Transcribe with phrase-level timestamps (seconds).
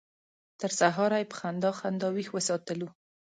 [0.61, 2.87] تر سهاره یې په خندا خندا ویښ وساتلو.